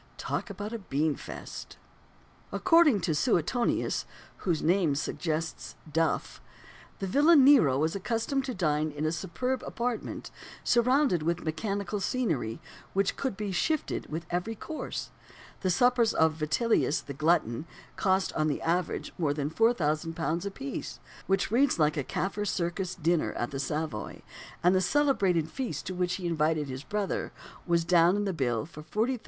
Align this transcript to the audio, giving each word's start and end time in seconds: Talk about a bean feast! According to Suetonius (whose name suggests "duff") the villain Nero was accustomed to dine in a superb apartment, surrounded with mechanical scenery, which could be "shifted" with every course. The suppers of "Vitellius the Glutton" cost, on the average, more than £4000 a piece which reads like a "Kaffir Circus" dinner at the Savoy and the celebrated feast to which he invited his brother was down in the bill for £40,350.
Talk 0.17 0.49
about 0.49 0.73
a 0.73 0.79
bean 0.79 1.13
feast! 1.15 1.77
According 2.51 3.01
to 3.01 3.13
Suetonius 3.13 4.07
(whose 4.37 4.63
name 4.63 4.95
suggests 4.95 5.75
"duff") 5.93 6.41
the 6.97 7.05
villain 7.05 7.43
Nero 7.43 7.77
was 7.77 7.95
accustomed 7.95 8.43
to 8.45 8.55
dine 8.55 8.89
in 8.89 9.05
a 9.05 9.11
superb 9.11 9.61
apartment, 9.61 10.31
surrounded 10.63 11.21
with 11.21 11.43
mechanical 11.43 11.99
scenery, 11.99 12.59
which 12.93 13.15
could 13.15 13.37
be 13.37 13.51
"shifted" 13.51 14.07
with 14.11 14.25
every 14.31 14.55
course. 14.55 15.11
The 15.59 15.69
suppers 15.69 16.15
of 16.15 16.33
"Vitellius 16.33 17.01
the 17.01 17.13
Glutton" 17.13 17.67
cost, 17.95 18.33
on 18.33 18.47
the 18.47 18.59
average, 18.63 19.13
more 19.19 19.35
than 19.35 19.51
£4000 19.51 20.45
a 20.47 20.49
piece 20.49 20.99
which 21.27 21.51
reads 21.51 21.77
like 21.77 21.95
a 21.95 22.03
"Kaffir 22.03 22.47
Circus" 22.47 22.95
dinner 22.95 23.33
at 23.33 23.51
the 23.51 23.59
Savoy 23.59 24.23
and 24.63 24.73
the 24.73 24.81
celebrated 24.81 25.51
feast 25.51 25.85
to 25.85 25.93
which 25.93 26.15
he 26.15 26.25
invited 26.25 26.69
his 26.69 26.81
brother 26.83 27.31
was 27.67 27.85
down 27.85 28.15
in 28.15 28.25
the 28.25 28.33
bill 28.33 28.65
for 28.65 28.81
£40,350. 28.81 29.19